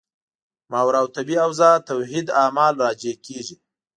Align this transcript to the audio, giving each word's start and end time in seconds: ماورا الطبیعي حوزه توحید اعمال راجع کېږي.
ماورا 0.71 0.99
الطبیعي 1.05 1.41
حوزه 1.45 1.69
توحید 1.89 2.27
اعمال 2.41 2.73
راجع 2.83 3.13
کېږي. 3.25 3.55